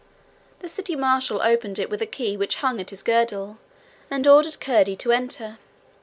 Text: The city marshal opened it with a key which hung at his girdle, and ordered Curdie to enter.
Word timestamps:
The 0.61 0.67
city 0.67 0.95
marshal 0.95 1.43
opened 1.43 1.77
it 1.77 1.91
with 1.91 2.01
a 2.01 2.07
key 2.07 2.35
which 2.35 2.55
hung 2.55 2.81
at 2.81 2.89
his 2.89 3.03
girdle, 3.03 3.59
and 4.09 4.25
ordered 4.25 4.59
Curdie 4.59 4.95
to 4.95 5.11
enter. 5.11 5.59